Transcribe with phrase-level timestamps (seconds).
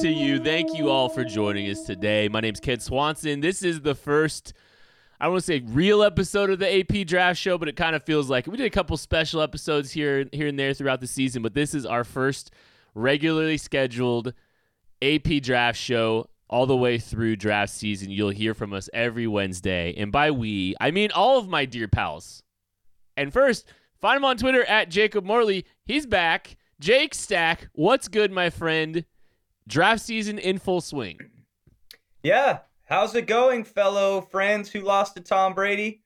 [0.00, 0.38] To you.
[0.38, 2.28] Thank you all for joining us today.
[2.28, 3.40] My name's Kent Swanson.
[3.40, 4.52] This is the first,
[5.18, 7.96] I don't want to say real episode of the AP Draft Show, but it kind
[7.96, 11.06] of feels like we did a couple special episodes here, here and there throughout the
[11.06, 11.42] season.
[11.42, 12.50] But this is our first
[12.94, 14.34] regularly scheduled
[15.00, 18.10] AP Draft Show all the way through draft season.
[18.10, 21.88] You'll hear from us every Wednesday, and by we, I mean all of my dear
[21.88, 22.42] pals.
[23.16, 23.64] And first,
[24.00, 25.64] find him on Twitter at Jacob Morley.
[25.86, 26.56] He's back.
[26.80, 29.06] Jake Stack, what's good, my friend?
[29.66, 31.18] Draft season in full swing.
[32.22, 36.02] Yeah, how's it going, fellow friends who lost to Tom Brady?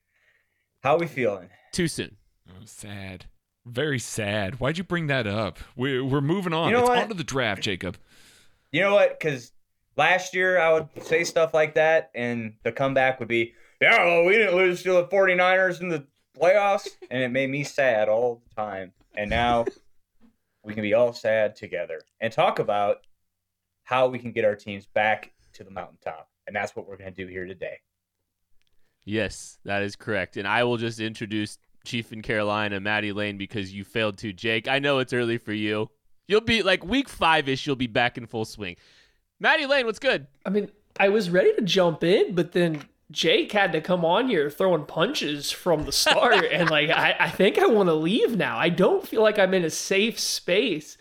[0.83, 1.49] How are we feeling?
[1.73, 2.17] Too soon.
[2.49, 3.27] Oh, sad.
[3.67, 4.61] Very sad.
[4.61, 5.59] Why'd you bring that up?
[5.77, 6.69] We're, we're moving on.
[6.69, 6.99] You know it's what?
[6.99, 7.99] on to the draft, Jacob.
[8.71, 9.19] You know what?
[9.19, 9.53] Because
[9.97, 14.25] last year I would say stuff like that, and the comeback would be, yeah, well,
[14.25, 16.07] we didn't lose to the 49ers in the
[16.39, 16.87] playoffs.
[17.11, 18.93] and it made me sad all the time.
[19.17, 19.65] And now
[20.65, 22.99] we can be all sad together and talk about
[23.89, 26.29] how we can get our teams back to the mountaintop.
[26.47, 27.79] And that's what we're going to do here today.
[29.07, 30.37] Yes, that is correct.
[30.37, 31.57] And I will just introduce
[31.87, 34.35] Chief in Carolina, Maddie Lane, because you failed to.
[34.35, 35.89] Jake, I know it's early for you.
[36.27, 38.77] You'll be like week five ish, you'll be back in full swing.
[39.41, 40.27] Maddie Lane, what's good?
[40.45, 40.71] I mean,
[41.01, 44.85] I was ready to jump in, but then Jake had to come on here throwing
[44.85, 46.45] punches from the start.
[46.53, 48.59] and like, I, I think I want to leave now.
[48.59, 50.99] I don't feel like I'm in a safe space.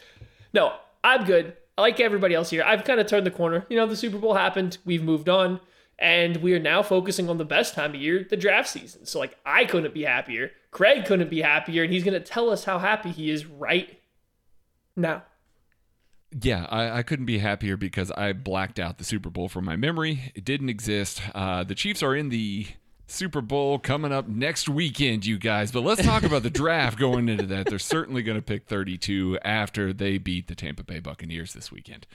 [0.54, 0.74] No,
[1.04, 1.58] I'm good.
[1.78, 3.66] Like everybody else here, I've kind of turned the corner.
[3.70, 5.60] You know, the Super Bowl happened, we've moved on,
[6.00, 9.06] and we are now focusing on the best time of year, the draft season.
[9.06, 10.52] So, like, I couldn't be happier.
[10.72, 14.00] Craig couldn't be happier, and he's going to tell us how happy he is right
[14.96, 15.24] now.
[16.42, 19.76] Yeah, I, I couldn't be happier because I blacked out the Super Bowl from my
[19.76, 20.32] memory.
[20.36, 21.22] It didn't exist.
[21.34, 22.68] Uh, the Chiefs are in the
[23.08, 25.72] Super Bowl coming up next weekend, you guys.
[25.72, 27.68] But let's talk about the draft going into that.
[27.68, 32.06] They're certainly going to pick 32 after they beat the Tampa Bay Buccaneers this weekend.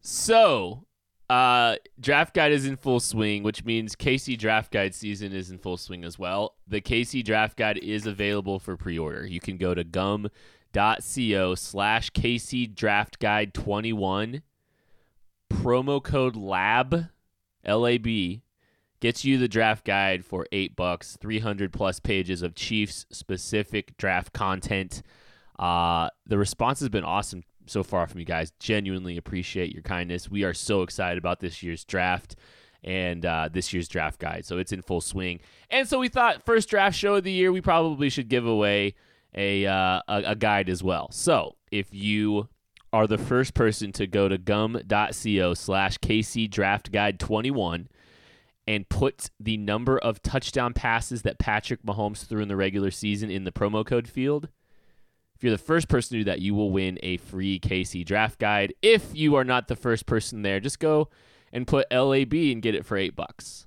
[0.00, 0.86] So,
[1.28, 5.58] uh, draft guide is in full swing, which means KC draft guide season is in
[5.58, 6.56] full swing as well.
[6.66, 9.26] The KC draft guide is available for pre order.
[9.26, 14.42] You can go to gum.co slash KC draft guide 21,
[15.50, 17.06] promo code LAB,
[17.64, 18.41] L A B,
[19.02, 24.32] gets you the draft guide for eight bucks, 300 plus pages of Chiefs specific draft
[24.32, 25.02] content.
[25.58, 28.52] Uh, the response has been awesome so far from you guys.
[28.60, 30.30] Genuinely appreciate your kindness.
[30.30, 32.36] We are so excited about this year's draft
[32.84, 34.46] and uh, this year's draft guide.
[34.46, 35.40] So it's in full swing.
[35.68, 38.94] And so we thought first draft show of the year, we probably should give away
[39.34, 41.10] a uh, a, a guide as well.
[41.10, 42.48] So if you
[42.92, 47.88] are the first person to go to gum.co slash KC draft guide 21
[48.66, 53.30] and put the number of touchdown passes that Patrick Mahomes threw in the regular season
[53.30, 54.48] in the promo code field.
[55.34, 58.38] If you're the first person to do that, you will win a free KC draft
[58.38, 58.74] guide.
[58.80, 61.08] If you are not the first person there, just go
[61.52, 63.66] and put LAB and get it for eight bucks.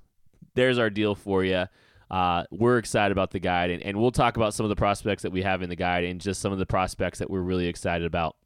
[0.54, 1.66] There's our deal for you.
[2.10, 5.22] Uh, we're excited about the guide, and, and we'll talk about some of the prospects
[5.22, 7.66] that we have in the guide and just some of the prospects that we're really
[7.66, 8.36] excited about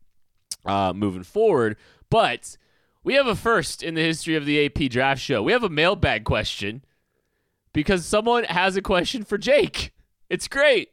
[0.65, 1.77] uh, moving forward.
[2.09, 2.57] But
[3.03, 5.43] we have a first in the history of the AP Draft Show.
[5.43, 6.85] We have a mailbag question
[7.73, 9.93] because someone has a question for Jake.
[10.29, 10.91] It's great.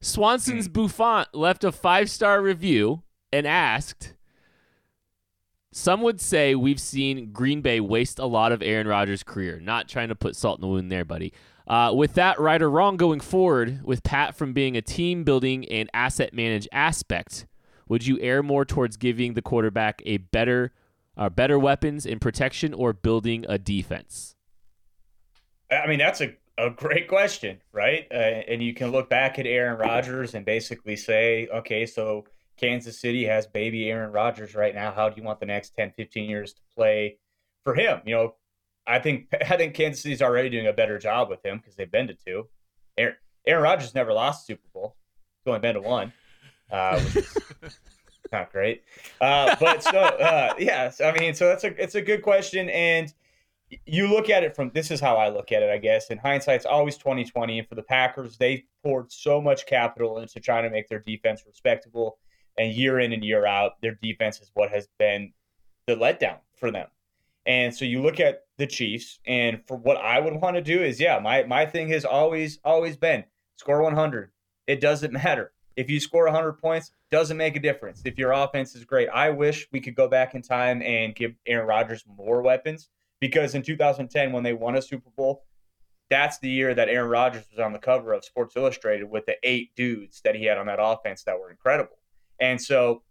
[0.00, 3.02] Swanson's Buffon left a five star review
[3.32, 4.14] and asked,
[5.72, 9.60] Some would say we've seen Green Bay waste a lot of Aaron Rodgers' career.
[9.60, 11.32] Not trying to put salt in the wound there, buddy.
[11.66, 15.68] Uh, with that right or wrong going forward, with Pat from being a team building
[15.68, 17.46] and asset manage aspect,
[17.86, 20.72] would you err more towards giving the quarterback a better,
[21.20, 24.34] uh, better weapons in protection, or building a defense?
[25.70, 28.06] I mean, that's a, a great question, right?
[28.10, 32.24] Uh, and you can look back at Aaron Rodgers and basically say, okay, so
[32.56, 34.92] Kansas City has baby Aaron Rodgers right now.
[34.92, 37.18] How do you want the next 10, 15 years to play
[37.64, 38.00] for him?
[38.04, 38.34] You know,
[38.86, 41.90] I think I think Kansas City's already doing a better job with him because they've
[41.90, 42.48] been to two.
[42.96, 43.16] Aaron,
[43.46, 44.96] Aaron Rodgers never lost Super Bowl.
[45.38, 46.12] He's only been to one,
[46.70, 47.34] uh, which is
[48.32, 48.82] not great.
[49.20, 53.12] Uh, but so uh, yeah, I mean, so that's a it's a good question, and
[53.86, 56.10] you look at it from this is how I look at it, I guess.
[56.10, 57.58] And hindsight's always twenty twenty.
[57.58, 61.44] And for the Packers, they poured so much capital into trying to make their defense
[61.46, 62.18] respectable
[62.58, 65.32] and year in and year out, their defense is what has been
[65.86, 66.88] the letdown for them.
[67.46, 70.82] And so you look at the Chiefs, and for what I would want to do
[70.82, 73.24] is, yeah, my my thing has always always been
[73.56, 74.30] score 100.
[74.66, 76.92] It doesn't matter if you score 100 points.
[77.10, 79.08] Doesn't make a difference if your offense is great.
[79.08, 83.54] I wish we could go back in time and give Aaron Rodgers more weapons because
[83.54, 85.44] in 2010 when they won a Super Bowl,
[86.10, 89.36] that's the year that Aaron Rodgers was on the cover of Sports Illustrated with the
[89.42, 91.98] eight dudes that he had on that offense that were incredible.
[92.38, 93.02] And so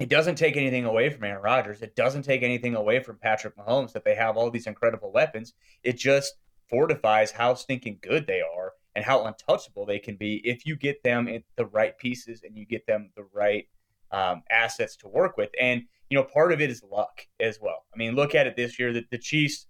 [0.00, 1.82] it doesn't take anything away from Aaron Rodgers.
[1.82, 5.52] It doesn't take anything away from Patrick Mahomes that they have all these incredible weapons.
[5.82, 6.34] It just
[6.70, 11.00] fortifies how stinking good they are and how untouchable they can be if you get
[11.04, 13.68] them in the right pieces and you get them the right
[14.10, 15.50] um, assets to work with.
[15.60, 17.84] And you know, part of it is luck as well.
[17.94, 18.92] I mean, look at it this year.
[18.92, 19.66] The, the Chiefs,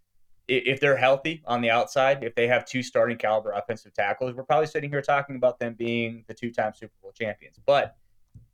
[0.49, 4.45] if they're healthy on the outside, if they have two starting caliber offensive tackles, we're
[4.45, 7.61] probably sitting here talking about them being the two-time Super Bowl champions.
[7.67, 7.97] But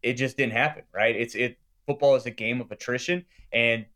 [0.03, 1.15] it just didn't happen, right?
[1.15, 1.57] It's it
[1.87, 3.87] football is a game of attrition and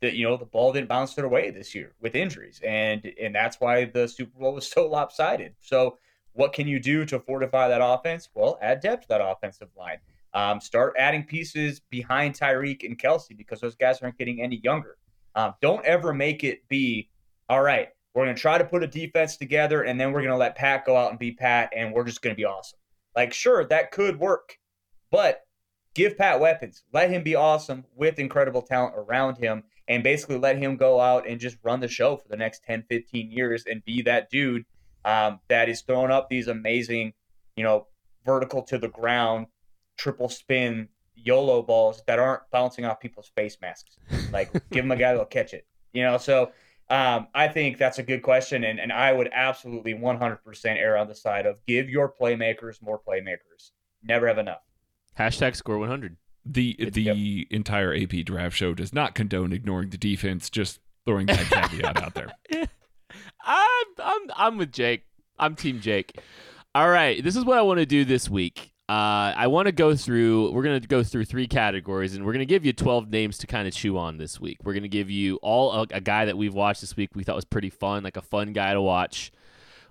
[0.00, 3.34] the you know the ball didn't bounce their way this year with injuries and and
[3.34, 5.54] that's why the Super Bowl was so lopsided.
[5.60, 5.98] So
[6.34, 8.28] what can you do to fortify that offense?
[8.34, 9.98] Well, add depth to that offensive line.
[10.34, 14.96] Um, start adding pieces behind Tyreek and Kelsey because those guys aren't getting any younger.
[15.36, 17.08] Um, don't ever make it be
[17.48, 17.88] all right.
[18.14, 20.54] We're going to try to put a defense together, and then we're going to let
[20.54, 22.78] Pat go out and be Pat, and we're just going to be awesome.
[23.16, 24.56] Like, sure, that could work,
[25.10, 25.42] but
[25.94, 26.84] give Pat weapons.
[26.92, 31.26] Let him be awesome with incredible talent around him and basically let him go out
[31.28, 34.64] and just run the show for the next 10, 15 years and be that dude
[35.04, 37.12] um, that is throwing up these amazing,
[37.56, 37.86] you know,
[38.24, 39.46] vertical to the ground,
[39.96, 43.96] triple spin YOLO balls that aren't bouncing off people's face masks.
[44.32, 45.66] Like, give them a guy that'll catch it.
[45.92, 46.50] You know, so
[46.90, 48.64] um, I think that's a good question.
[48.64, 50.38] And, and I would absolutely 100%
[50.76, 53.70] err on the side of give your playmakers more playmakers.
[54.02, 54.62] Never have enough.
[55.18, 56.16] Hashtag score 100.
[56.46, 57.46] The the yep.
[57.50, 60.50] entire AP draft show does not condone ignoring the defense.
[60.50, 61.38] Just throwing that
[61.70, 62.32] caveat out there.
[63.44, 65.04] I'm I'm I'm with Jake.
[65.38, 66.18] I'm Team Jake.
[66.74, 68.72] All right, this is what I want to do this week.
[68.88, 70.50] Uh, I want to go through.
[70.50, 73.38] We're going to go through three categories, and we're going to give you 12 names
[73.38, 74.58] to kind of chew on this week.
[74.62, 77.10] We're going to give you all a, a, guy that we've watched this week.
[77.14, 79.32] We thought was pretty fun, like a fun guy to watch.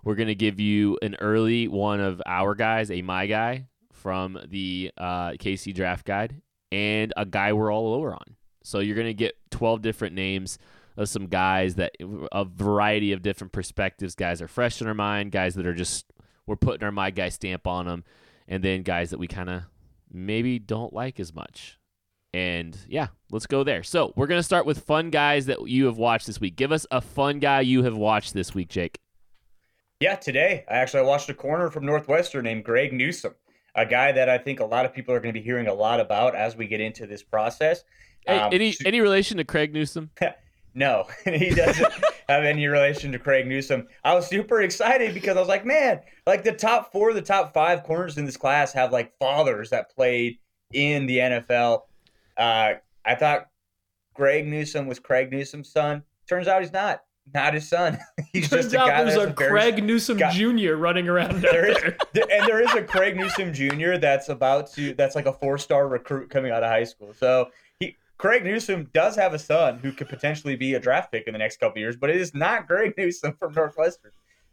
[0.04, 4.38] We're going to give you an early one of our guys, a my guy, from
[4.48, 6.42] the uh, KC draft guide
[6.72, 8.36] and a guy we're all over on.
[8.64, 10.58] So you're going to get 12 different names
[10.98, 11.94] of some guys that
[12.31, 14.16] a variety of different perspectives.
[14.16, 16.06] Guys are fresh in our mind, guys that are just
[16.45, 18.04] we're putting our my guy stamp on them,
[18.47, 19.64] and then guys that we kind of
[20.12, 21.80] maybe don't like as much.
[22.33, 23.83] And yeah, let's go there.
[23.83, 26.56] So we're gonna start with fun guys that you have watched this week.
[26.56, 29.00] Give us a fun guy you have watched this week, Jake.
[30.00, 33.35] Yeah, today I actually watched a corner from Northwestern named Greg Newsome,
[33.76, 35.73] a guy that I think a lot of people are going to be hearing a
[35.73, 37.83] lot about as we get into this process.
[38.28, 40.12] Um, any any relation to Craig Newsome?
[40.75, 41.94] no, he doesn't
[42.27, 43.87] have any relation to Craig Newsome.
[44.03, 47.53] I was super excited because I was like, man, like the top four, the top
[47.53, 50.39] five corners in this class have like fathers that played
[50.73, 51.81] in the NFL.
[52.37, 52.73] Uh,
[53.06, 53.47] I thought
[54.13, 56.03] Greg Newsome was Craig Newsome's son.
[56.27, 57.01] Turns out he's not
[57.33, 57.97] not his son.
[58.33, 60.33] He's Turns just a out guy there's a, Craig Newsome guy.
[60.33, 60.73] Jr.
[60.73, 61.77] running around there is,
[62.13, 62.25] there.
[62.31, 63.95] and there is a Craig Newsome Jr.
[63.97, 67.13] that's about to that's like a four star recruit coming out of high school.
[67.13, 67.49] So
[68.23, 71.39] Craig Newsome does have a son who could potentially be a draft pick in the
[71.39, 74.11] next couple years, but it is not Greg Newsome from Northwestern.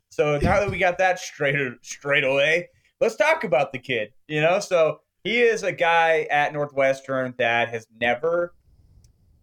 [0.09, 2.69] So now that we got that straight straight away,
[3.01, 4.13] let's talk about the kid.
[4.27, 8.57] You know, so he is a guy at Northwestern that has never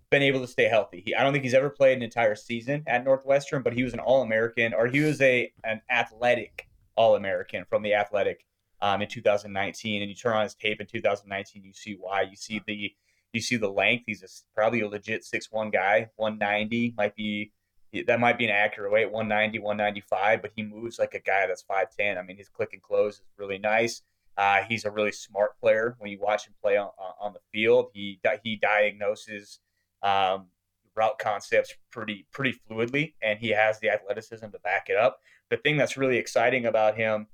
[0.10, 1.04] been able to stay healthy.
[1.06, 3.94] He, I don't think he's ever played an entire season at Northwestern, but he was
[3.94, 6.68] an All American or he was a an athletic
[6.98, 8.46] All American from the Athletic
[8.82, 10.02] um, in 2019.
[10.02, 12.24] And you turn on his tape in 2019, you see why.
[12.24, 12.92] You see the
[13.38, 17.16] You see the length; he's a, probably a legit six one guy, one ninety might
[17.16, 17.52] be
[18.08, 21.62] that might be an accurate weight 190 195 but he moves like a guy that's
[21.62, 24.02] 510 i mean his click and close is really nice.
[24.36, 25.96] Uh, he's a really smart player.
[25.98, 26.90] When you watch him play on,
[27.22, 29.60] on the field he he diagnoses
[30.02, 30.48] um,
[30.96, 35.20] route concepts pretty pretty fluidly and he has the athleticism to back it up.
[35.52, 37.28] The thing that's really exciting about him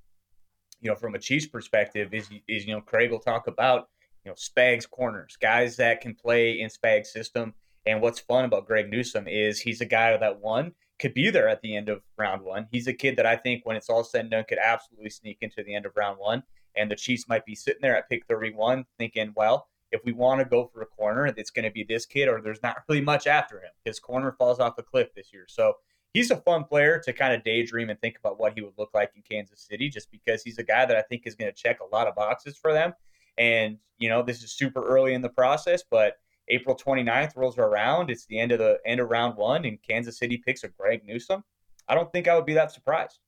[0.82, 3.88] you know from a chiefs perspective is is you know craig will talk about
[4.24, 7.54] you know spags corners guys that can play in spags system
[7.86, 11.50] and what's fun about Greg Newsome is he's a guy that one could be there
[11.50, 12.68] at the end of round one.
[12.72, 15.40] He's a kid that I think when it's all said and done could absolutely sneak
[15.42, 16.44] into the end of round one.
[16.76, 20.40] And the Chiefs might be sitting there at pick 31 thinking, well, if we want
[20.40, 23.02] to go for a corner, it's going to be this kid, or there's not really
[23.02, 23.70] much after him.
[23.86, 25.46] His corner falls off the cliff this year.
[25.48, 25.74] So
[26.14, 28.90] he's a fun player to kind of daydream and think about what he would look
[28.94, 31.56] like in Kansas City, just because he's a guy that I think is going to
[31.56, 32.94] check a lot of boxes for them.
[33.38, 36.18] And, you know, this is super early in the process, but
[36.50, 38.10] April 29th rolls around.
[38.10, 41.02] It's the end of the end of round one, and Kansas City picks a Greg
[41.06, 41.44] Newsome.
[41.88, 43.20] I don't think I would be that surprised.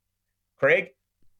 [0.58, 0.90] Craig?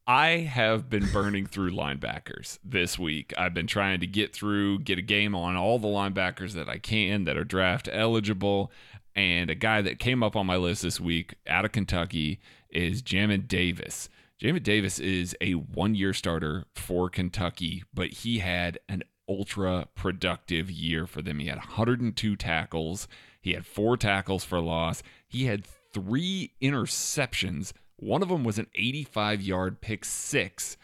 [0.08, 3.34] I have been burning through linebackers this week.
[3.36, 6.78] I've been trying to get through, get a game on all the linebackers that I
[6.78, 8.70] can that are draft eligible.
[9.16, 12.38] And a guy that came up on my list this week out of Kentucky
[12.70, 14.08] is Jamin Davis.
[14.40, 20.70] Jamin Davis is a one year starter for Kentucky, but he had an ultra productive
[20.70, 21.38] year for them.
[21.38, 23.08] He had 102 tackles,
[23.40, 27.72] he had four tackles for loss, he had three interceptions.
[27.96, 30.76] One of them was an 85 yard pick six,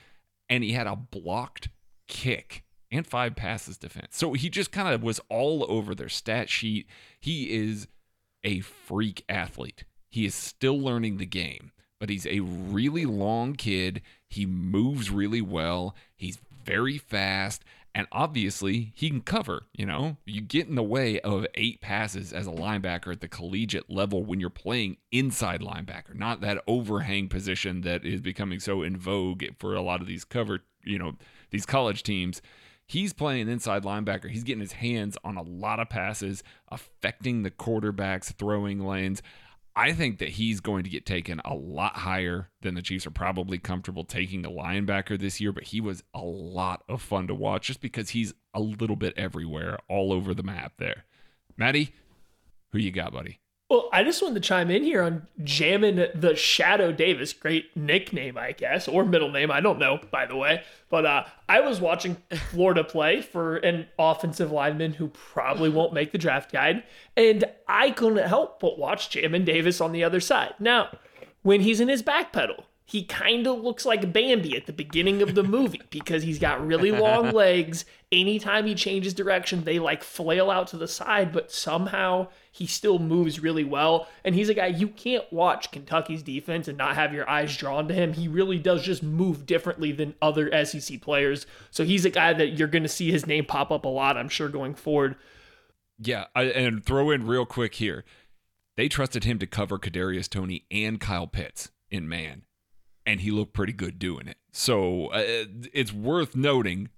[0.49, 1.69] and he had a blocked
[2.09, 4.17] kick and five passes defense.
[4.17, 6.87] So he just kind of was all over their stat sheet.
[7.21, 7.87] He is
[8.45, 9.85] a freak athlete.
[10.11, 14.03] He is still learning the game, but he's a really long kid.
[14.29, 15.95] He moves really well.
[16.17, 17.63] He's very fast.
[17.95, 19.67] And obviously, he can cover.
[19.73, 23.29] You know, you get in the way of eight passes as a linebacker at the
[23.29, 28.83] collegiate level when you're playing inside linebacker, not that overhang position that is becoming so
[28.83, 31.13] in vogue for a lot of these cover, you know,
[31.53, 32.43] these college teams.
[32.85, 34.29] He's playing inside linebacker.
[34.29, 39.23] He's getting his hands on a lot of passes, affecting the quarterback's throwing lanes.
[39.75, 43.11] I think that he's going to get taken a lot higher than the Chiefs are
[43.11, 47.35] probably comfortable taking a linebacker this year, but he was a lot of fun to
[47.35, 51.05] watch just because he's a little bit everywhere, all over the map there.
[51.57, 51.95] Maddie,
[52.73, 53.41] who you got, buddy?
[53.73, 57.33] Well, I just wanted to chime in here on Jamin the Shadow Davis.
[57.33, 59.51] Great nickname, I guess, or middle name.
[59.51, 60.63] I don't know, by the way.
[60.91, 62.19] But uh, I was watching
[62.51, 66.83] Florida play for an offensive lineman who probably won't make the draft guide.
[67.17, 70.53] And I couldn't help but watch Jamin Davis on the other side.
[70.59, 70.95] Now,
[71.41, 75.23] when he's in his back pedal, he kind of looks like Bambi at the beginning
[75.23, 77.87] of the movie because he's got really long legs.
[78.13, 82.99] Anytime he changes direction, they like flail out to the side, but somehow he still
[82.99, 84.09] moves really well.
[84.27, 87.89] And he's a guy you can't watch Kentucky's defense and not have your eyes drawn
[87.89, 88.13] to him.
[88.13, 91.47] He really does just move differently than other SEC players.
[91.71, 94.19] So he's a guy that you're going to see his name pop up a lot,
[94.19, 95.17] I'm sure, going forward.
[95.99, 98.05] Yeah, I, and throw in real quick here.
[98.77, 102.43] They trusted him to cover Kadarius Toney and Kyle Pitts in man
[103.07, 104.37] and he looked pretty good doing it.
[104.53, 106.91] So uh, it's worth noting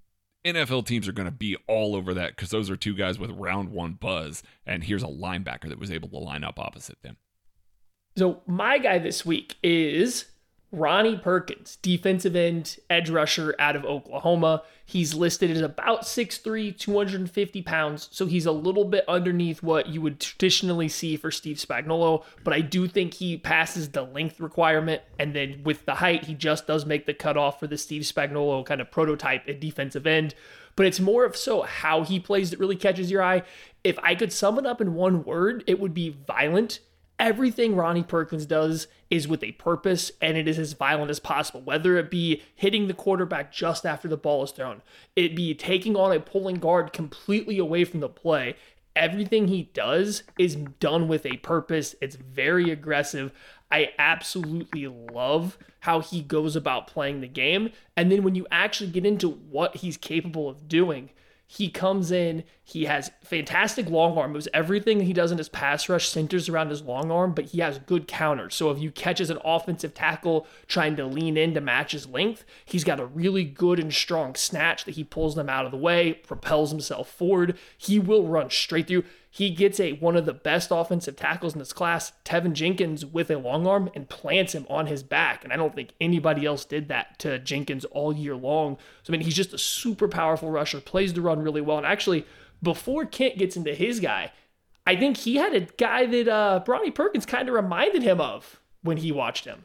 [0.44, 3.30] NFL teams are going to be all over that because those are two guys with
[3.30, 7.16] round one buzz, and here's a linebacker that was able to line up opposite them.
[8.16, 10.26] So my guy this week is
[10.74, 14.62] Ronnie Perkins, defensive end, edge rusher out of Oklahoma.
[14.84, 20.00] He's listed as about 6'3, 250 pounds, so he's a little bit underneath what you
[20.02, 25.02] would traditionally see for Steve Spagnuolo, but I do think he passes the length requirement,
[25.18, 28.66] and then with the height, he just does make the cutoff for the Steve Spagnuolo
[28.66, 30.34] kind of prototype at defensive end.
[30.76, 33.42] But it's more of so how he plays that really catches your eye.
[33.84, 36.80] If I could sum it up in one word, it would be violent
[37.18, 41.60] everything Ronnie Perkins does is with a purpose and it is as violent as possible,
[41.62, 44.82] whether it be hitting the quarterback just after the ball is thrown,
[45.16, 48.56] it be taking on a pulling guard completely away from the play.
[48.96, 51.96] Everything he does is done with a purpose.
[52.00, 53.32] It's very aggressive.
[53.70, 57.70] I absolutely love how he goes about playing the game.
[57.96, 61.10] And then when you actually get into what he's capable of doing,
[61.46, 64.48] he comes in, he has fantastic long arm moves.
[64.54, 67.78] Everything he does in his pass rush centers around his long arm, but he has
[67.80, 68.54] good counters.
[68.54, 72.06] So if you catch as an offensive tackle trying to lean in to match his
[72.06, 75.72] length, he's got a really good and strong snatch that he pulls them out of
[75.72, 77.58] the way, propels himself forward.
[77.76, 79.04] He will run straight through.
[79.28, 83.30] He gets a one of the best offensive tackles in this class, Teven Jenkins, with
[83.30, 85.44] a long arm and plants him on his back.
[85.44, 88.78] And I don't think anybody else did that to Jenkins all year long.
[89.02, 91.86] So I mean, he's just a super powerful rusher, plays the run really well, and
[91.86, 92.24] actually
[92.64, 94.32] before Kent gets into his guy,
[94.86, 98.60] I think he had a guy that uh, Ronnie Perkins kind of reminded him of
[98.82, 99.64] when he watched him.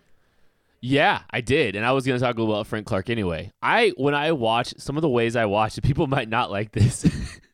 [0.82, 3.51] Yeah, I did, and I was going to talk a little about Frank Clark anyway.
[3.62, 7.06] I when I watch some of the ways I watch people might not like this,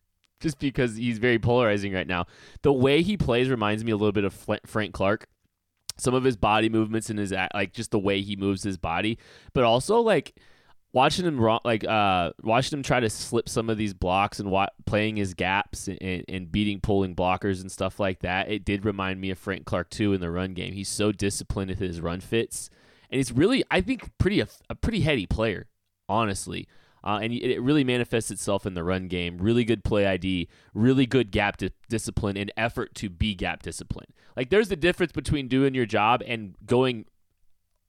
[0.42, 2.26] just because he's very polarizing right now.
[2.62, 5.28] The way he plays reminds me a little bit of Frank Clark.
[5.98, 9.18] Some of his body movements and his like just the way he moves his body,
[9.54, 10.36] but also like
[10.96, 14.70] watching him like uh watching him try to slip some of these blocks and wa-
[14.86, 19.20] playing his gaps and, and beating pulling blockers and stuff like that it did remind
[19.20, 22.22] me of frank clark too in the run game he's so disciplined with his run
[22.22, 22.70] fits
[23.12, 25.68] and he's really i think pretty a, a pretty heady player
[26.08, 26.66] honestly
[27.04, 29.38] uh, and it really manifests itself in the run game.
[29.38, 34.08] Really good play ID, really good gap di- discipline, and effort to be gap discipline.
[34.36, 37.06] Like there's the difference between doing your job and going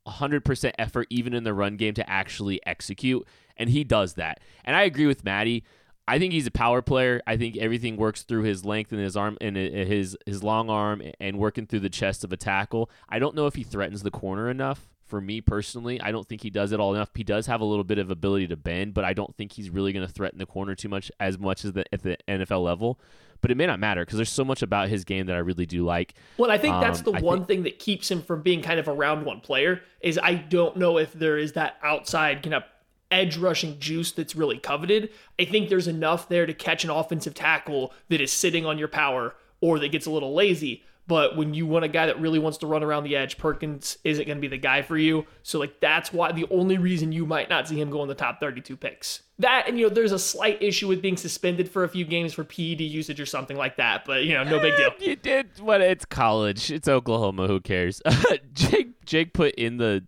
[0.07, 4.41] 100% effort even in the run game to actually execute and he does that.
[4.65, 5.65] And i agree with maddie
[6.09, 7.21] i think he's a power player.
[7.27, 11.03] I think everything works through his length and his arm and his his long arm
[11.21, 12.91] and working through the chest of a tackle.
[13.09, 16.43] I don't know if he threatens the corner enough for me personally i don't think
[16.43, 18.95] he does it all enough he does have a little bit of ability to bend
[18.95, 21.65] but i don't think he's really going to threaten the corner too much as much
[21.65, 22.99] as the, at the nfl level
[23.41, 25.67] but it may not matter because there's so much about his game that I really
[25.67, 26.15] do like.
[26.39, 28.63] Well, I think that's um, the I one think, thing that keeps him from being
[28.63, 32.43] kind of a round one player is I don't know if there is that outside
[32.43, 32.65] kind of
[33.11, 35.11] edge rushing juice that's really coveted.
[35.39, 38.89] I think there's enough there to catch an offensive tackle that is sitting on your
[38.89, 40.83] power or that gets a little lazy.
[41.09, 43.99] But when you want a guy that really wants to run around the edge, Perkins
[44.03, 45.27] isn't going to be the guy for you.
[45.45, 48.15] So, like, that's why the only reason you might not see him go in the
[48.15, 49.23] top 32 picks.
[49.39, 52.33] That, and, you know, there's a slight issue with being suspended for a few games
[52.33, 54.05] for PED usage or something like that.
[54.05, 54.91] But, you know, no big deal.
[54.99, 55.81] You did what?
[55.81, 56.73] It's college.
[56.73, 57.47] It's Oklahoma.
[57.47, 58.03] Who cares?
[58.55, 60.05] Jake, Jake put in the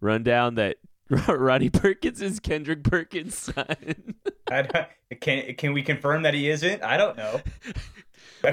[0.00, 0.76] rundown that
[1.28, 4.14] Ronnie Perkins is Kendrick Perkins' son.
[5.20, 6.82] can can we confirm that he isn't?
[6.82, 7.40] I don't know.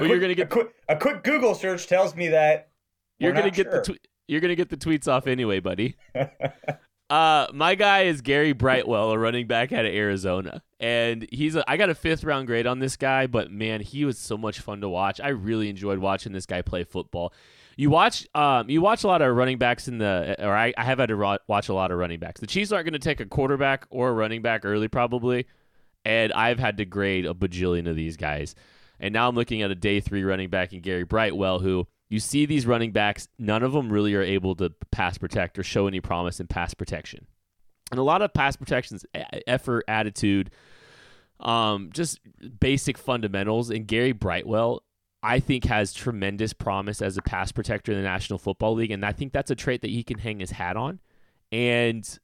[0.00, 2.70] quick, you're gonna get a quick, a quick, Google search tells me that
[3.18, 3.82] you're gonna get sure.
[3.82, 5.96] the tw- you're gonna get the tweets off anyway, buddy.
[7.10, 11.68] uh, my guy is Gary Brightwell, a running back out of Arizona, and he's a,
[11.70, 14.60] I got a fifth round grade on this guy, but man, he was so much
[14.60, 15.20] fun to watch.
[15.20, 17.32] I really enjoyed watching this guy play football.
[17.76, 20.84] You watch, um, you watch a lot of running backs in the, or I, I
[20.84, 22.40] have had to ro- watch a lot of running backs.
[22.40, 25.46] The Chiefs aren't going to take a quarterback or a running back early, probably,
[26.04, 28.54] and I've had to grade a bajillion of these guys.
[29.00, 32.20] And now I'm looking at a day three running back in Gary Brightwell, who you
[32.20, 35.86] see these running backs, none of them really are able to pass protect or show
[35.86, 37.26] any promise in pass protection.
[37.90, 39.04] And a lot of pass protections,
[39.46, 40.50] effort, attitude,
[41.40, 42.20] um, just
[42.60, 43.70] basic fundamentals.
[43.70, 44.82] And Gary Brightwell,
[45.22, 48.90] I think, has tremendous promise as a pass protector in the National Football League.
[48.90, 51.00] And I think that's a trait that he can hang his hat on.
[51.52, 52.18] And,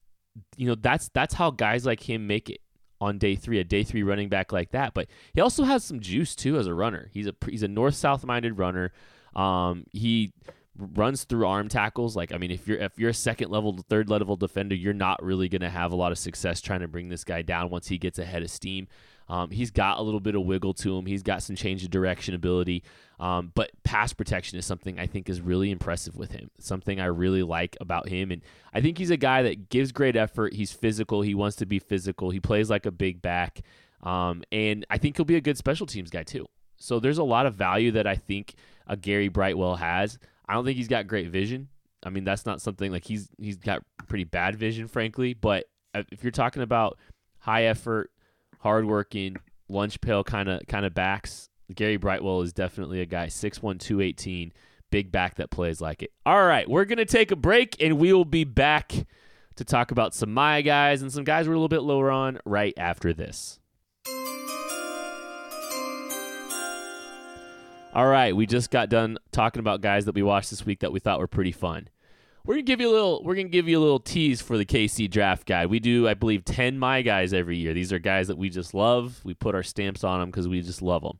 [0.56, 2.60] you know, that's that's how guys like him make it
[3.00, 4.94] on day three, a day three running back like that.
[4.94, 7.08] But he also has some juice too as a runner.
[7.12, 8.92] He's a he's a north south minded runner.
[9.34, 10.32] Um, he
[10.80, 12.16] runs through arm tackles.
[12.16, 15.22] Like I mean, if you're if you're a second level, third level defender, you're not
[15.22, 17.88] really going to have a lot of success trying to bring this guy down once
[17.88, 18.88] he gets ahead of steam.
[19.30, 21.06] Um, he's got a little bit of wiggle to him.
[21.06, 22.82] He's got some change of direction ability.
[23.20, 26.50] Um, but pass protection is something I think is really impressive with him.
[26.58, 28.32] something I really like about him.
[28.32, 28.42] And
[28.74, 30.54] I think he's a guy that gives great effort.
[30.54, 31.22] He's physical.
[31.22, 32.30] He wants to be physical.
[32.30, 33.60] He plays like a big back.
[34.02, 36.46] Um, and I think he'll be a good special teams guy too.
[36.76, 38.54] So there's a lot of value that I think
[38.88, 40.18] a Gary Brightwell has.
[40.50, 41.68] I don't think he's got great vision.
[42.02, 45.32] I mean, that's not something like he's he's got pretty bad vision, frankly.
[45.32, 46.98] But uh, if you're talking about
[47.38, 48.10] high effort,
[48.58, 49.36] hardworking,
[49.68, 51.48] lunch pail kind of kind of backs.
[51.72, 54.52] Gary Brightwell is definitely a guy, 6'1", 218,
[54.90, 56.10] big back that plays like it.
[56.26, 59.06] All right, we're to take a break, and we will be back
[59.54, 62.40] to talk about some my guys and some guys we're a little bit lower on
[62.44, 63.59] right after this.
[67.92, 70.92] All right, we just got done talking about guys that we watched this week that
[70.92, 71.88] we thought were pretty fun
[72.44, 74.64] we're gonna give you a little we're gonna give you a little tease for the
[74.64, 75.66] KC draft guide.
[75.66, 77.74] We do, I believe, ten my guys every year.
[77.74, 79.20] These are guys that we just love.
[79.24, 81.18] We put our stamps on them because we just love them,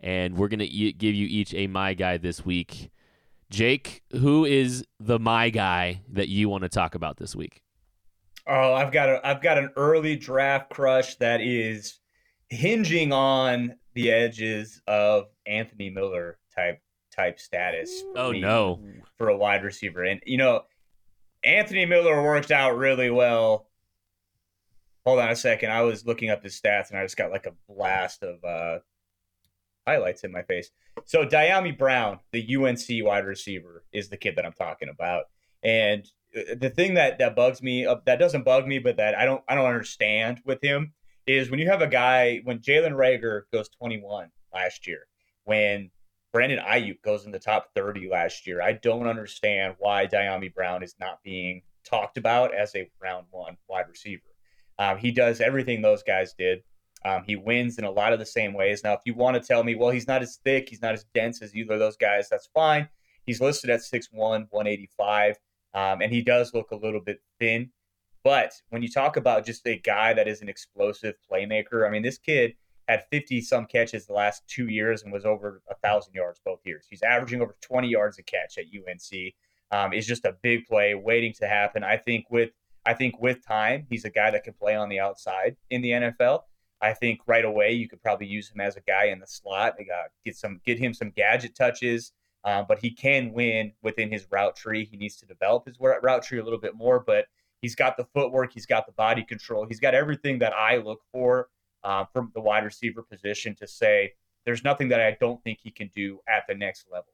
[0.00, 2.90] and we're gonna e- give you each a my guy this week.
[3.50, 7.62] Jake, who is the my guy that you want to talk about this week?
[8.46, 11.98] Oh, I've got a I've got an early draft crush that is
[12.50, 16.80] hinging on the edges of Anthony Miller type
[17.14, 18.02] type status.
[18.16, 18.80] Oh no,
[19.18, 20.62] for a wide receiver, and you know,
[21.44, 23.68] Anthony Miller worked out really well.
[25.04, 25.72] Hold on a second.
[25.72, 28.78] I was looking up his stats, and I just got like a blast of uh,
[29.86, 30.70] highlights in my face.
[31.04, 35.24] So Dyami Brown, the UNC wide receiver, is the kid that I'm talking about,
[35.62, 39.16] and uh, the thing that that bugs me, uh, that doesn't bug me, but that
[39.16, 40.92] I don't I don't understand with him
[41.26, 45.06] is when you have a guy when Jalen Reagor goes 21 last year,
[45.44, 45.90] when
[46.32, 48.62] Brandon Aiyuk goes in the top 30 last year.
[48.62, 53.58] I don't understand why Dyami Brown is not being talked about as a round one
[53.68, 54.22] wide receiver.
[54.78, 56.60] Um, he does everything those guys did.
[57.04, 58.82] Um, he wins in a lot of the same ways.
[58.82, 61.04] Now, if you want to tell me, well, he's not as thick, he's not as
[61.14, 62.88] dense as either of those guys, that's fine.
[63.26, 65.36] He's listed at 6'1, 185,
[65.74, 67.70] um, and he does look a little bit thin.
[68.24, 72.02] But when you talk about just a guy that is an explosive playmaker, I mean,
[72.02, 72.54] this kid
[72.88, 76.60] had 50 some catches the last two years and was over a thousand yards both
[76.64, 76.86] years.
[76.88, 79.34] He's averaging over 20 yards a catch at UNC.
[79.70, 81.82] Um, is just a big play waiting to happen.
[81.82, 82.50] I think with
[82.84, 85.90] I think with time, he's a guy that can play on the outside in the
[85.90, 86.40] NFL.
[86.82, 89.76] I think right away you could probably use him as a guy in the slot.
[89.78, 92.12] Got get some get him some gadget touches,
[92.44, 94.84] uh, but he can win within his route tree.
[94.84, 97.26] He needs to develop his route tree a little bit more, but
[97.62, 101.00] he's got the footwork, he's got the body control, he's got everything that I look
[101.12, 101.48] for
[101.84, 104.12] uh, from the wide receiver position to say
[104.44, 107.06] there's nothing that I don't think he can do at the next level.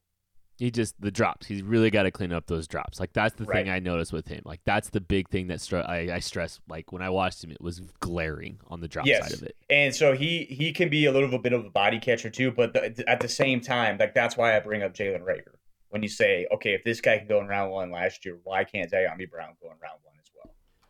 [0.56, 1.46] He just the drops.
[1.46, 2.98] He's really got to clean up those drops.
[2.98, 3.64] Like that's the Right.
[3.64, 4.42] thing I noticed with him.
[4.44, 6.58] Like that's the big thing that str- I, I stress.
[6.68, 9.22] Like when I watched him, it was glaring on the drop Yes.
[9.22, 9.54] side of it.
[9.70, 12.72] And so he he can be a little bit of a body catcher too, but
[12.74, 15.54] the, at the same time, like that's why I bring up Jalen Reagor.
[15.90, 18.64] When you say, okay, if this guy can go in round one last year, why
[18.64, 20.16] can't Dyami Brown go in round one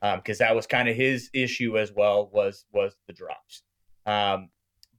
[0.00, 3.62] Because that was kind of his issue as well was was the drops.
[4.06, 4.50] Um,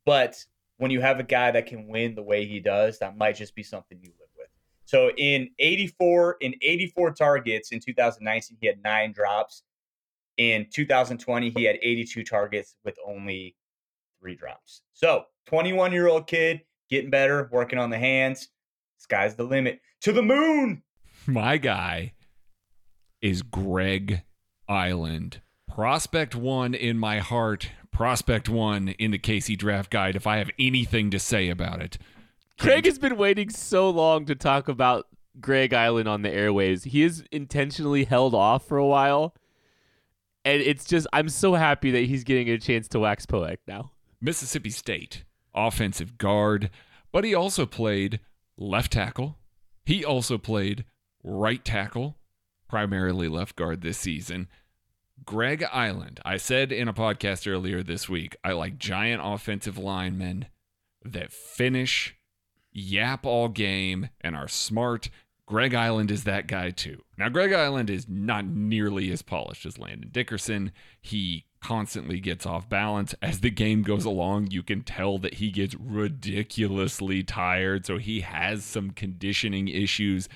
[0.06, 0.36] but
[0.78, 3.56] when you have a guy that can win the way he does, that might just
[3.56, 4.48] be something you live with.
[4.86, 9.64] So in 84 in 84 targets in 2019, he had nine drops.
[10.38, 13.58] In 2020, he had 82 targets with only
[14.20, 14.82] three drops.
[14.94, 18.50] So 21 year old kid getting better, working on the hands.
[18.98, 19.80] Sky's the limit.
[20.02, 20.84] To the moon.
[21.28, 22.14] My guy
[23.22, 24.24] is Greg
[24.70, 25.40] Eiland.
[25.68, 27.72] Prospect one in my heart.
[27.92, 30.16] Prospect one in the KC draft guide.
[30.16, 31.98] If I have anything to say about it,
[32.60, 35.08] Craig has been waiting so long to talk about
[35.40, 36.86] Greg Eiland on the airwaves.
[36.86, 39.36] He is intentionally held off for a while.
[40.46, 43.92] And it's just I'm so happy that he's getting a chance to wax poetic now.
[44.22, 46.70] Mississippi State offensive guard,
[47.12, 48.20] but he also played
[48.58, 49.38] left tackle.
[49.86, 50.86] He also played
[51.24, 52.18] right tackle,
[52.68, 54.48] primarily left guard this season.
[55.26, 60.46] Greg Eiland, I said in a podcast earlier this week, I like giant offensive linemen
[61.04, 62.16] that finish,
[62.72, 65.10] yap all game, and are smart.
[65.46, 67.02] Greg Eiland is that guy too.
[67.18, 70.72] Now, Greg Eiland is not nearly as polished as Landon Dickerson.
[71.02, 73.16] He constantly gets off balance.
[73.22, 77.86] As the game goes along, you can tell that he gets ridiculously tired.
[77.86, 80.30] So he has some conditioning issues,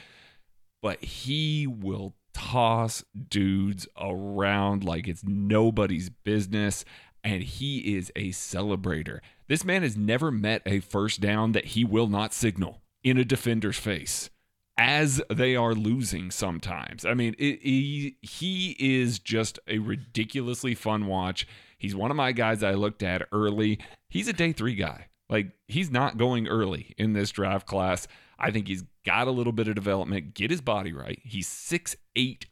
[0.81, 6.85] but he will toss dudes around like it's nobody's business.
[7.23, 9.19] And he is a celebrator.
[9.47, 13.23] This man has never met a first down that he will not signal in a
[13.23, 14.29] defender's face
[14.77, 17.05] as they are losing sometimes.
[17.05, 21.47] I mean, it, he he is just a ridiculously fun watch.
[21.77, 23.79] He's one of my guys I looked at early.
[24.09, 25.07] He's a day 3 guy.
[25.29, 28.07] Like he's not going early in this draft class.
[28.43, 31.19] I think he's got a little bit of development, get his body right.
[31.23, 31.95] He's 6'8,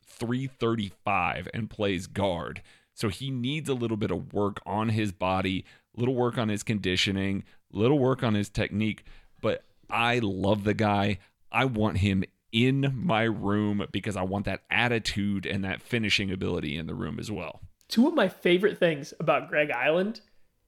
[0.05, 2.61] 335 and plays guard.
[2.93, 6.63] So he needs a little bit of work on his body, little work on his
[6.63, 9.03] conditioning, little work on his technique,
[9.41, 11.19] but I love the guy.
[11.51, 16.77] I want him in my room because I want that attitude and that finishing ability
[16.77, 17.61] in the room as well.
[17.87, 20.21] Two of my favorite things about Greg Eiland,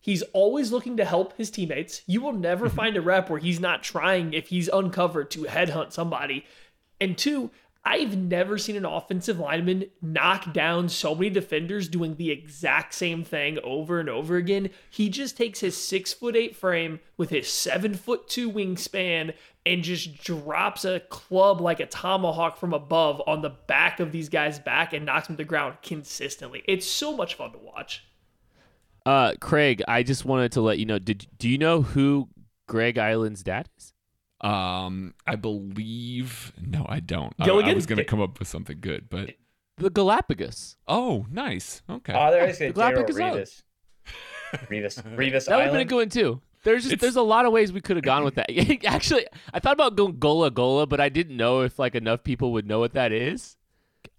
[0.03, 2.03] he's always looking to help his teammates.
[2.05, 2.75] You will never mm-hmm.
[2.75, 6.45] find a rep where he's not trying, if he's uncovered, to headhunt somebody.
[6.99, 7.49] And two,
[7.85, 13.23] I've never seen an offensive lineman knock down so many defenders doing the exact same
[13.23, 14.69] thing over and over again.
[14.89, 19.33] He just takes his six foot eight frame with his seven foot two wingspan
[19.65, 24.29] and just drops a club like a tomahawk from above on the back of these
[24.29, 26.63] guys' back and knocks them to the ground consistently.
[26.67, 28.03] It's so much fun to watch.
[29.05, 30.99] Uh, Craig, I just wanted to let you know.
[30.99, 32.29] Did do you know who
[32.67, 33.93] Greg Eiland's dad is?
[34.41, 37.33] Um, I believe no, I don't.
[37.39, 39.31] I, I was going to come up with something good, but
[39.77, 40.77] The Galapagos.
[40.87, 41.81] oh, nice.
[41.89, 42.13] Okay.
[42.15, 43.49] Oh, there is a Galapagos Gerald Island.
[44.69, 45.01] Revis.
[45.01, 45.03] Revis.
[45.17, 46.41] Revis That would have been a good one too.
[46.63, 48.49] There's just, It's- there's a lot of ways we could have gone with that.
[48.85, 52.51] Actually, I thought about going Gola Gola, but I didn't know if like enough people
[52.53, 53.57] would know what that is.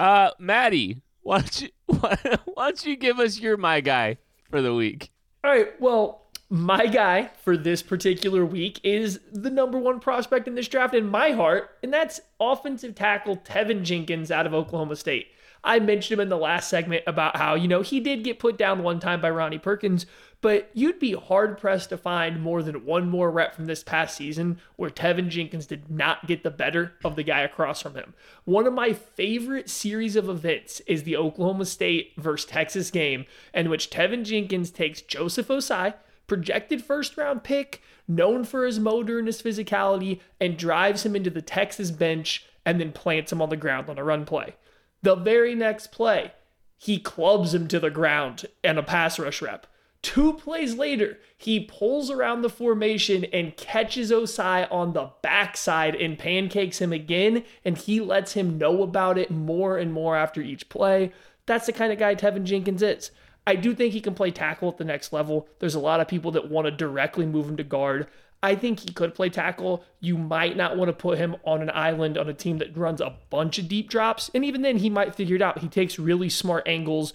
[0.01, 4.16] Uh, Maddie, why don't you why, why don't you give us your my guy
[4.51, 5.11] for the week?
[5.43, 10.55] All right, well, My guy for this particular week is the number one prospect in
[10.55, 15.29] this draft in my heart, and that's offensive tackle Teven Jenkins out of Oklahoma State.
[15.65, 18.59] I mentioned him in the last segment about how, you know, he did get put
[18.59, 20.05] down one time by Ronnie Perkins,
[20.45, 24.15] but you'd be hard pressed to find more than one more rep from this past
[24.15, 28.13] season where Teven Jenkins did not get the better of the guy across from him.
[28.45, 33.71] One of my favorite series of events is the Oklahoma State versus Texas game, in
[33.71, 35.95] which Teven Jenkins takes Joseph Ossai,
[36.27, 41.31] projected first round pick, known for his motor and his physicality, and drives him into
[41.31, 44.57] the Texas bench and then plants him on the ground on a run play.
[45.01, 46.33] The very next play,
[46.77, 49.67] he clubs him to the ground and a pass rush rep.
[50.05, 56.19] Two plays later, he pulls around the formation and catches Ossai on the backside and
[56.19, 60.69] pancakes him again, and he lets him know about it more and more after each
[60.69, 61.11] play.
[61.47, 63.12] That's the kind of guy Teven Jenkins is.
[63.47, 65.49] I do think he can play tackle at the next level.
[65.59, 68.07] There's a lot of people that want to directly move him to guard.
[68.43, 69.87] I think he could play tackle.
[70.01, 73.01] You might not want to put him on an island on a team that runs
[73.01, 74.31] a bunch of deep drops.
[74.35, 75.61] And even then, he might figure it out.
[75.61, 77.14] He takes really smart angles.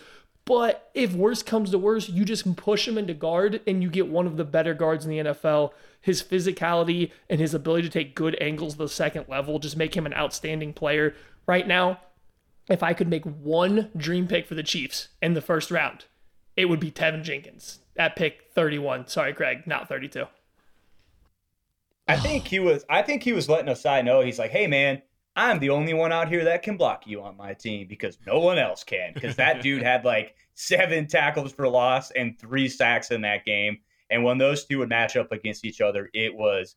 [0.50, 4.08] But if worse comes to worse, you just push him into guard and you get
[4.08, 5.74] one of the better guards in the NFL.
[6.02, 10.08] His physicality and his ability to take good angles the second level just make him
[10.08, 11.14] an outstanding player.
[11.46, 12.00] Right now,
[12.68, 16.06] if I could make one dream pick for the Chiefs in the first round,
[16.58, 19.06] it would be Teven Jenkins at pick 31.
[19.06, 20.26] Sorry, Craig, not 32.
[22.08, 22.84] I think he was.
[22.90, 24.22] I think he was letting Ossai know.
[24.22, 25.04] He's like, "Hey, man,
[25.40, 28.40] I'm the only one out here that can block you on my team because no
[28.40, 33.12] one else can." Because that dude had like seven tackles for loss and three sacks
[33.12, 33.78] in that game.
[34.10, 36.76] And when those two would match up against each other, it was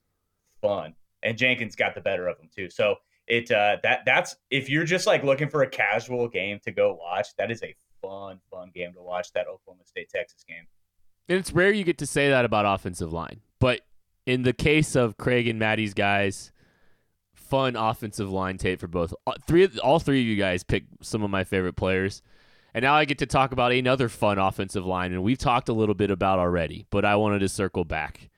[0.60, 0.94] fun.
[1.22, 2.70] And Jenkins got the better of them too.
[2.70, 2.96] So
[3.26, 6.94] it uh, that that's if you're just like looking for a casual game to go
[6.94, 9.32] watch, that is a fun, fun game to watch.
[9.32, 10.66] That Oklahoma State Texas game.
[11.28, 13.80] And it's rare you get to say that about offensive line, but
[14.26, 16.52] in the case of Craig and Maddie's guys,
[17.52, 19.12] fun offensive line tape for both.
[19.26, 22.22] Uh, three, all three of you guys picked some of my favorite players,
[22.72, 25.74] and now I get to talk about another fun offensive line, and we've talked a
[25.74, 28.30] little bit about already, but I wanted to circle back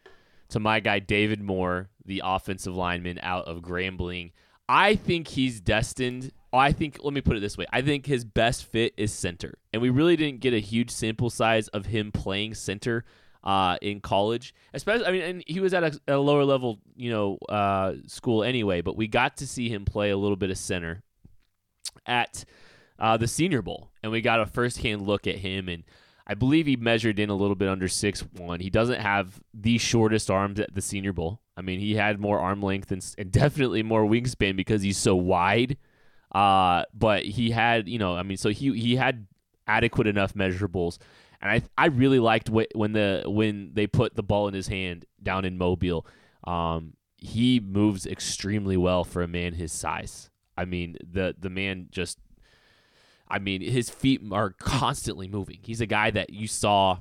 [0.48, 4.32] to my guy David Moore, the offensive lineman out of Grambling.
[4.68, 6.32] I think he's destined.
[6.52, 9.58] I think, let me put it this way I think his best fit is center.
[9.72, 13.04] And we really didn't get a huge sample size of him playing center
[13.44, 14.54] uh, in college.
[14.72, 18.42] Especially, I mean, and he was at a, a lower level, you know, uh, school
[18.42, 18.80] anyway.
[18.80, 21.02] But we got to see him play a little bit of center
[22.06, 22.44] at
[22.98, 25.68] uh, the Senior Bowl, and we got a firsthand look at him.
[25.68, 25.84] And
[26.26, 28.60] I believe he measured in a little bit under six one.
[28.60, 31.40] He doesn't have the shortest arms at the Senior Bowl.
[31.56, 35.14] I mean, he had more arm length and, and definitely more wingspan because he's so
[35.14, 35.76] wide.
[36.34, 39.26] Uh, but he had, you know, I mean, so he he had
[39.66, 40.98] adequate enough measurables
[41.44, 45.04] and I I really liked when the when they put the ball in his hand
[45.22, 46.06] down in Mobile.
[46.44, 50.30] Um, he moves extremely well for a man his size.
[50.56, 52.18] I mean, the the man just
[53.28, 55.58] I mean, his feet are constantly moving.
[55.62, 57.00] He's a guy that you saw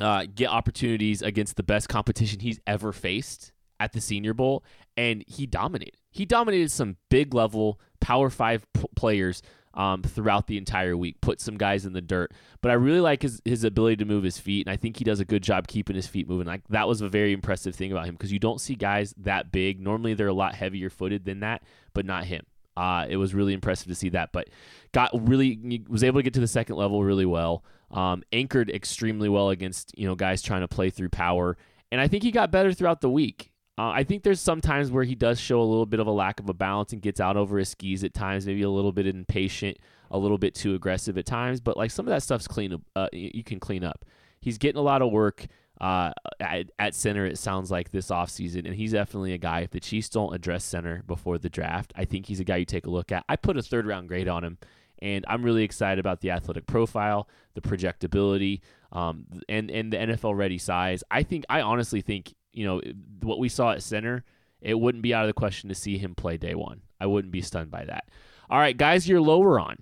[0.00, 4.64] uh, get opportunities against the best competition he's ever faced at the Senior Bowl,
[4.96, 5.96] and he dominated.
[6.10, 9.42] He dominated some big level Power Five p- players
[9.74, 12.32] um, throughout the entire week, put some guys in the dirt.
[12.60, 15.04] But I really like his, his ability to move his feet, and I think he
[15.04, 16.46] does a good job keeping his feet moving.
[16.46, 19.52] Like that was a very impressive thing about him because you don't see guys that
[19.52, 19.80] big.
[19.80, 21.62] Normally they're a lot heavier footed than that,
[21.94, 22.44] but not him.
[22.76, 24.48] Uh, it was really impressive to see that, but
[24.92, 27.64] got really was able to get to the second level really well.
[27.90, 31.56] Um, anchored extremely well against you know guys trying to play through power,
[31.90, 33.47] and I think he got better throughout the week.
[33.78, 36.12] Uh, I think there's some times where he does show a little bit of a
[36.12, 38.90] lack of a balance and gets out over his skis at times, maybe a little
[38.90, 39.76] bit impatient,
[40.10, 41.60] a little bit too aggressive at times.
[41.60, 44.04] But like some of that stuff's clean, uh, you can clean up.
[44.40, 45.46] He's getting a lot of work
[45.80, 46.10] uh,
[46.40, 47.24] at, at, center.
[47.24, 49.60] It sounds like this offseason, and he's definitely a guy.
[49.60, 52.64] If the Chiefs don't address center before the draft, I think he's a guy you
[52.64, 53.24] take a look at.
[53.28, 54.58] I put a third round grade on him,
[55.00, 58.60] and I'm really excited about the athletic profile, the projectability,
[58.90, 61.04] um, and and the NFL ready size.
[61.12, 62.80] I think I honestly think you know,
[63.22, 64.24] what we saw at center,
[64.60, 66.82] it wouldn't be out of the question to see him play day one.
[67.00, 68.08] I wouldn't be stunned by that.
[68.50, 69.78] All right, guys, you're lower on.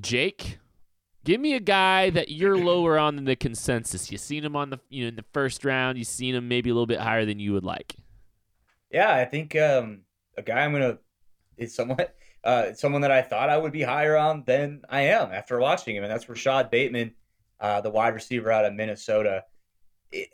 [0.00, 0.58] Jake,
[1.24, 4.10] give me a guy that you're lower on than the consensus.
[4.10, 5.98] You seen him on the you know in the first round.
[5.98, 7.96] You seen him maybe a little bit higher than you would like.
[8.90, 10.02] Yeah, I think um,
[10.36, 10.98] a guy I'm gonna
[11.56, 15.32] is somewhat uh, someone that I thought I would be higher on than I am
[15.32, 17.12] after watching him, and that's Rashod Bateman,
[17.60, 19.44] uh, the wide receiver out of Minnesota.
[20.12, 20.28] It,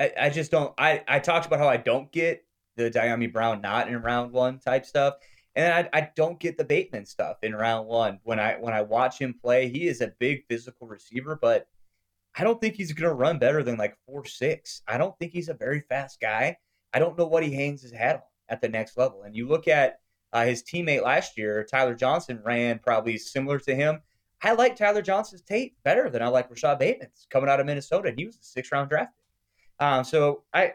[0.00, 0.72] I, I just don't.
[0.78, 2.44] I, I talked about how I don't get
[2.76, 5.14] the Dyami Brown not in round one type stuff,
[5.54, 8.18] and I, I don't get the Bateman stuff in round one.
[8.24, 11.68] When I when I watch him play, he is a big physical receiver, but
[12.34, 14.82] I don't think he's to run better than like four six.
[14.88, 16.56] I don't think he's a very fast guy.
[16.94, 19.22] I don't know what he hangs his hat on at the next level.
[19.22, 20.00] And you look at
[20.32, 24.00] uh, his teammate last year, Tyler Johnson, ran probably similar to him.
[24.42, 28.14] I like Tyler Johnson's tape better than I like Rashod Bateman's coming out of Minnesota.
[28.16, 29.12] He was a six round draft
[29.80, 30.74] Um, so I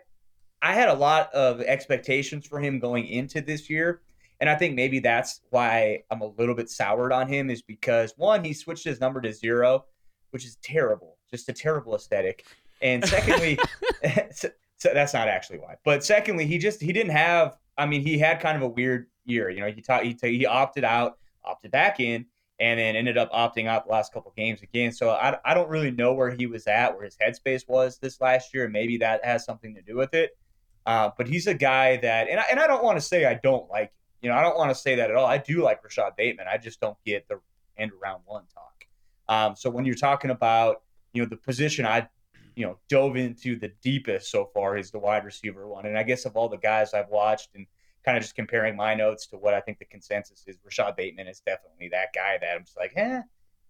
[0.61, 4.01] I had a lot of expectations for him going into this year.
[4.41, 8.13] And I think maybe that's why I'm a little bit soured on him is because
[8.17, 9.85] one, he switched his number to zero,
[10.31, 12.45] which is terrible, just a terrible aesthetic.
[12.81, 13.57] And secondly,
[14.31, 15.75] so, so that's not actually why.
[15.85, 17.57] But secondly, he just he didn't have.
[17.77, 19.49] I mean, he had kind of a weird year.
[19.49, 22.25] You know, he taught he, he opted out, opted back in,
[22.59, 24.91] and then ended up opting out the last couple games again.
[24.91, 28.21] So I, I don't really know where he was at, where his headspace was this
[28.21, 28.69] last year.
[28.69, 30.37] Maybe that has something to do with it.
[30.85, 33.33] Uh, but he's a guy that, and I, and I don't want to say I
[33.33, 33.91] don't like.
[34.21, 35.25] You know, I don't want to say that at all.
[35.25, 36.47] I do like Rashod Bateman.
[36.51, 37.39] I just don't get the
[37.77, 38.85] end round one talk.
[39.27, 42.07] Um, so when you're talking about, you know, the position I,
[42.55, 45.85] you know, dove into the deepest so far is the wide receiver one.
[45.85, 47.67] And I guess of all the guys I've watched and
[48.05, 51.27] kind of just comparing my notes to what I think the consensus is, Rashod Bateman
[51.27, 53.21] is definitely that guy that I'm just like, eh,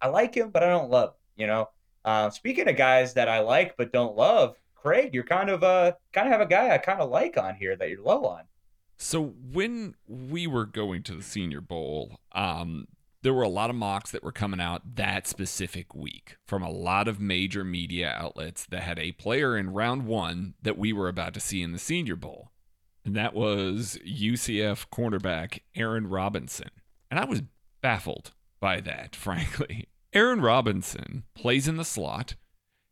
[0.02, 1.70] I like him, but I don't love him, you know?
[2.04, 5.94] Uh, speaking of guys that I like but don't love, Craig, you're kind of uh
[6.14, 8.44] kind of have a guy I kind of like on here that you're low on.
[8.98, 12.88] So when we were going to the Senior Bowl, um,
[13.24, 16.70] there were a lot of mocks that were coming out that specific week from a
[16.70, 21.10] lot of major media outlets that had a player in round one that we were
[21.10, 22.52] about to see in the Senior Bowl.
[23.06, 26.70] And that was UCF cornerback Aaron Robinson.
[27.12, 27.44] And I was
[27.82, 29.88] baffled by that, frankly.
[30.14, 32.36] Aaron Robinson plays in the slot.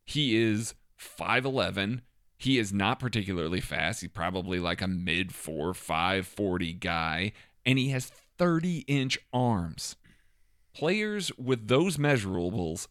[0.05, 2.01] He is 5'11,
[2.37, 4.01] he is not particularly fast.
[4.01, 7.31] He's probably like a mid 4 5 40 guy,
[7.65, 9.95] and he has 30 inch arms.
[10.75, 12.87] Players with those measurables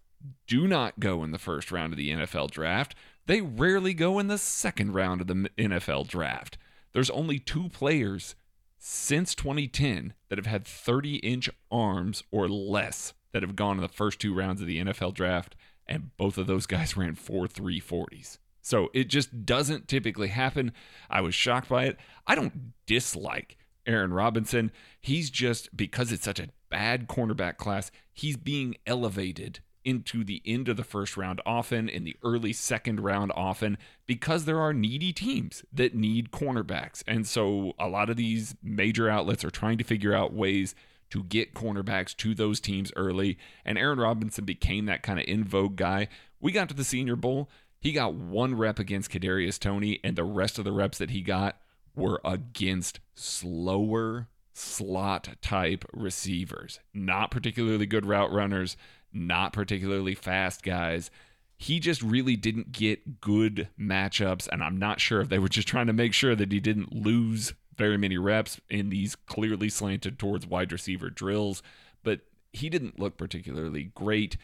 [0.47, 2.95] do not go in the first round of the NFL draft.
[3.27, 6.57] They rarely go in the second round of the NFL draft.
[6.93, 8.35] There's only two players
[8.79, 13.89] since 2010 that have had 30 inch arms or less that have gone in the
[13.89, 15.55] first two rounds of the NFL draft,
[15.87, 18.39] and both of those guys ran 4 3 40s.
[18.61, 20.73] So it just doesn't typically happen.
[21.11, 21.99] I was shocked by it.
[22.27, 24.71] I don't dislike Aaron Robinson.
[25.01, 30.69] He's just, because it's such a bad cornerback class, he's being elevated into the end
[30.69, 35.13] of the first round often, in the early second round often, because there are needy
[35.13, 37.03] teams that need cornerbacks.
[37.07, 40.75] And so a lot of these major outlets are trying to figure out ways
[41.11, 43.39] to get cornerbacks to those teams early.
[43.65, 46.09] And Aaron Robinson became that kind of in vogue guy.
[46.41, 47.51] We got to the Senior Bowl.
[47.81, 51.21] He got one rep against Kadarius Toney, and the rest of the reps that he
[51.21, 51.59] got
[51.95, 58.77] were against slower slot type receivers, not particularly good route runners,
[59.13, 61.11] not particularly fast guys.
[61.57, 65.69] He just really didn't get good matchups, and I'm not sure if they were just
[65.69, 70.19] trying to make sure that he didn't lose very many reps in these clearly slanted
[70.19, 71.63] towards wide receiver drills,
[72.03, 72.21] but
[72.53, 74.37] he didn't look particularly great.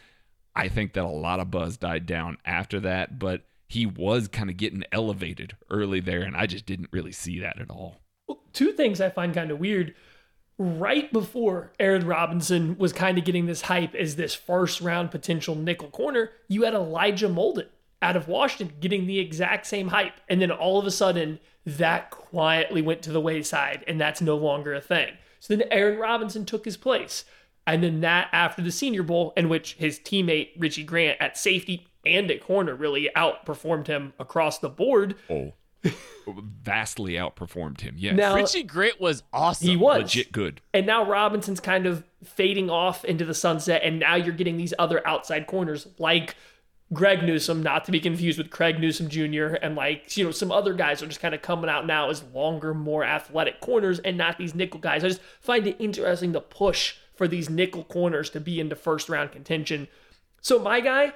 [0.55, 4.49] I think that a lot of buzz died down after that, but he was kind
[4.49, 8.01] of getting elevated early there, and I just didn't really see that at all.
[8.53, 9.95] Two things I find kind of weird.
[10.59, 15.55] Right before Aaron Robinson was kind of getting this hype as this first round potential
[15.55, 17.69] nickel corner, you had Elijah Molden
[18.03, 20.15] out of Washington getting the exact same hype.
[20.29, 24.37] And then all of a sudden, that quietly went to the wayside, and that's no
[24.37, 25.15] longer a thing.
[25.41, 27.25] So then Aaron Robinson took his place.
[27.67, 31.87] And then that after the Senior Bowl, in which his teammate Richie Grant at safety
[32.07, 35.17] and at corner really outperformed him across the board.
[35.29, 35.53] Oh,
[36.63, 37.95] vastly outperformed him.
[37.99, 39.69] Yeah, Now, Richie Grant was awesome.
[39.69, 40.61] he was legit good.
[40.75, 44.75] And now Robinson's kind of fading off into the sunset, and now you're getting these
[44.79, 46.35] other outside corners like
[46.93, 50.51] Greg Newsome, not to be confused with Craig Newsome Jr., and like, you know, some
[50.51, 54.17] other guys are just kind of coming out now as longer, more athletic corners and
[54.17, 55.05] not these nickel guys.
[55.05, 59.09] I just find it interesting to push for these nickel corners to be into first
[59.09, 59.89] round contention.
[60.41, 61.13] So my guy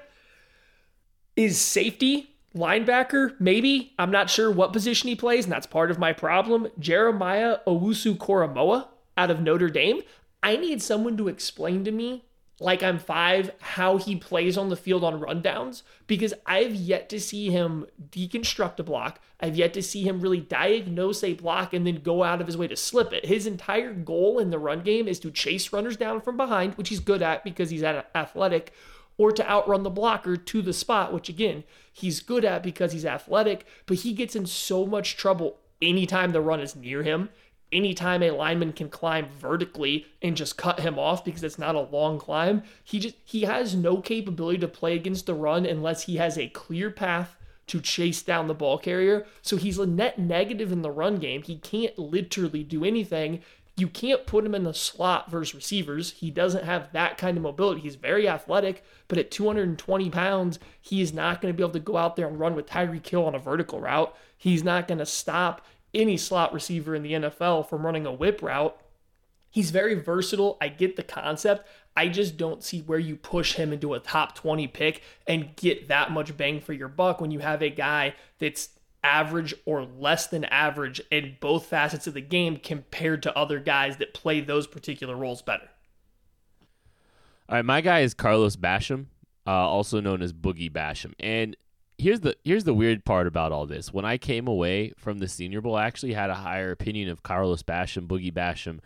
[1.36, 3.94] is safety, linebacker, maybe.
[3.98, 6.68] I'm not sure what position he plays, and that's part of my problem.
[6.78, 10.02] Jeremiah Owusu Koramoah out of Notre Dame.
[10.42, 12.24] I need someone to explain to me,
[12.60, 17.20] like I'm five, how he plays on the field on rundowns because I've yet to
[17.20, 19.20] see him deconstruct a block.
[19.40, 22.56] I've yet to see him really diagnose a block and then go out of his
[22.56, 23.26] way to slip it.
[23.26, 26.88] His entire goal in the run game is to chase runners down from behind, which
[26.88, 28.72] he's good at because he's athletic,
[29.18, 33.04] or to outrun the blocker to the spot, which again, he's good at because he's
[33.06, 37.28] athletic, but he gets in so much trouble anytime the run is near him.
[37.72, 41.80] anytime a lineman can climb vertically and just cut him off because it's not a
[41.80, 46.16] long climb, he just he has no capability to play against the run unless he
[46.16, 47.36] has a clear path
[47.66, 49.24] to chase down the ball carrier.
[49.40, 51.42] So he's a net negative in the run game.
[51.42, 53.40] He can't literally do anything.
[53.76, 56.12] You can't put him in the slot versus receivers.
[56.12, 57.80] He doesn't have that kind of mobility.
[57.80, 61.80] He's very athletic, but at 220 pounds, he is not going to be able to
[61.80, 64.14] go out there and run with Tyreek Hill on a vertical route.
[64.36, 65.64] He's not going to stop
[65.94, 68.76] any slot receiver in the NFL from running a whip route.
[69.50, 70.56] He's very versatile.
[70.60, 71.66] I get the concept.
[71.94, 75.88] I just don't see where you push him into a top 20 pick and get
[75.88, 78.70] that much bang for your buck when you have a guy that's
[79.04, 83.96] average or less than average in both facets of the game compared to other guys
[83.96, 85.68] that play those particular roles better.
[87.48, 89.06] All right, my guy is Carlos Basham,
[89.46, 91.12] uh, also known as Boogie Basham.
[91.18, 91.56] And
[91.98, 93.92] here's the here's the weird part about all this.
[93.92, 97.22] When I came away from the Senior Bowl, I actually had a higher opinion of
[97.22, 98.78] Carlos Basham, Boogie Basham,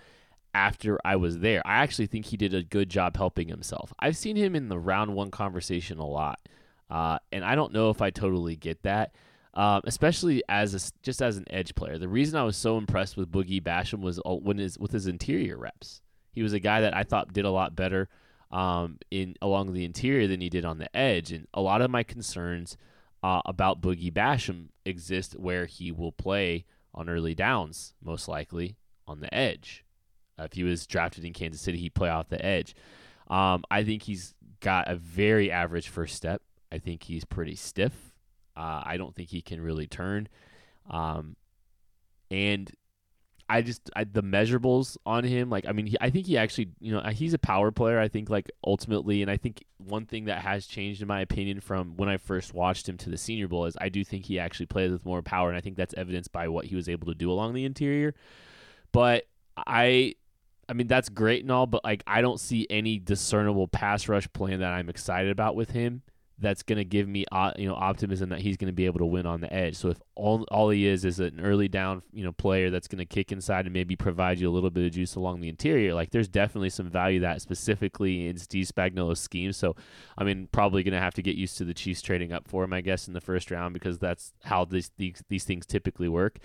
[0.54, 1.62] after I was there.
[1.66, 3.92] I actually think he did a good job helping himself.
[3.98, 6.40] I've seen him in the round one conversation a lot,
[6.90, 9.14] uh, and I don't know if I totally get that.
[9.56, 13.16] Um, especially as a, just as an edge player, the reason I was so impressed
[13.16, 16.02] with Boogie Basham was uh, when his with his interior reps.
[16.32, 18.10] He was a guy that I thought did a lot better
[18.50, 21.90] um, in along the interior than he did on the edge, and a lot of
[21.90, 22.76] my concerns
[23.22, 28.76] uh, about Boogie Basham exist where he will play on early downs, most likely
[29.08, 29.84] on the edge.
[30.38, 32.74] Uh, if he was drafted in Kansas City, he'd play off the edge.
[33.28, 36.42] Um, I think he's got a very average first step.
[36.70, 38.12] I think he's pretty stiff.
[38.56, 40.28] Uh, I don't think he can really turn.
[40.90, 41.36] Um,
[42.30, 42.72] and
[43.48, 46.70] I just I, the measurables on him, like I mean, he, I think he actually,
[46.80, 48.00] you know, he's a power player.
[48.00, 51.60] I think like ultimately, and I think one thing that has changed in my opinion
[51.60, 54.38] from when I first watched him to the Senior Bowl is I do think he
[54.40, 57.06] actually plays with more power, and I think that's evidenced by what he was able
[57.06, 58.14] to do along the interior.
[58.90, 59.26] But
[59.56, 60.16] I
[60.68, 64.28] I mean, that's great and all, but like I don't see any discernible pass rush
[64.32, 66.02] plan that I'm excited about with him.
[66.38, 68.98] That's going to give me, uh, you know, optimism that he's going to be able
[68.98, 69.74] to win on the edge.
[69.76, 72.98] So if all all he is is an early down, you know, player that's going
[72.98, 75.94] to kick inside and maybe provide you a little bit of juice along the interior,
[75.94, 79.52] like there's definitely some value that specifically in Steve Spagnuolo's scheme.
[79.52, 79.76] So,
[80.18, 82.64] I mean, probably going to have to get used to the Chiefs trading up for
[82.64, 86.08] him, I guess, in the first round because that's how these these, these things typically
[86.08, 86.38] work.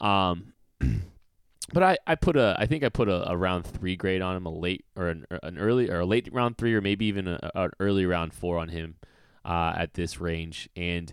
[0.00, 0.54] Um,
[1.72, 4.36] but I, I put a I think I put a, a, round three grade on
[4.36, 7.28] him, a late or an, an early or a late round three, or maybe even
[7.28, 8.96] an early round four on him
[9.44, 10.68] uh, at this range.
[10.76, 11.12] And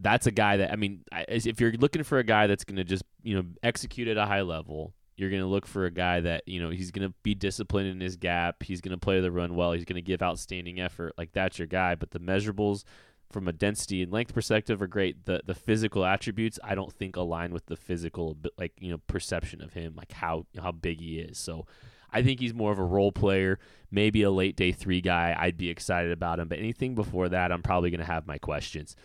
[0.00, 2.84] that's a guy that I mean, if you're looking for a guy that's going to
[2.84, 6.20] just you know execute at a high level, you're going to look for a guy
[6.20, 8.62] that you know he's going to be disciplined in his gap.
[8.62, 9.72] He's going to play the run well.
[9.72, 11.14] He's going to give outstanding effort.
[11.18, 11.94] Like that's your guy.
[11.94, 12.84] But the measurables
[13.30, 15.24] from a density and length perspective are great.
[15.26, 19.62] The the physical attributes I don't think align with the physical like you know perception
[19.62, 21.38] of him, like how how big he is.
[21.38, 21.66] So
[22.12, 23.58] I think he's more of a role player,
[23.90, 25.36] maybe a late day three guy.
[25.38, 28.38] I'd be excited about him, but anything before that, I'm probably going to have my
[28.38, 28.96] questions.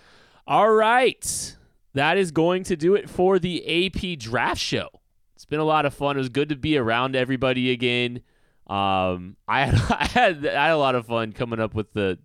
[0.45, 1.55] All right,
[1.93, 4.89] that is going to do it for the AP Draft Show.
[5.35, 6.15] It's been a lot of fun.
[6.15, 8.21] It was good to be around everybody again.
[8.67, 12.19] Um, I had, I had I had a lot of fun coming up with the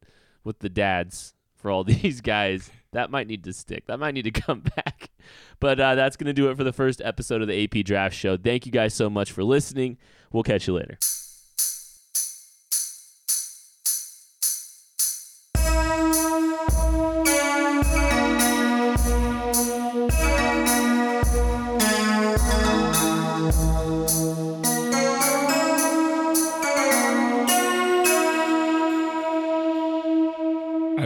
[0.44, 2.70] with the dads for all these guys.
[2.92, 3.86] That might need to stick.
[3.86, 5.10] That might need to come back.
[5.60, 8.14] But uh, that's going to do it for the first episode of the AP Draft
[8.14, 8.36] Show.
[8.36, 9.98] Thank you guys so much for listening.
[10.32, 10.98] We'll catch you later.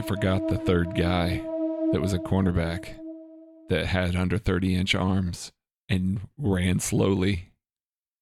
[0.06, 1.42] forgot the third guy
[1.92, 2.90] that was a cornerback
[3.68, 5.52] that had under 30 inch arms
[5.88, 7.52] and ran slowly.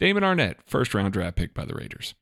[0.01, 2.15] Damon Arnette, first round draft pick by the Raiders.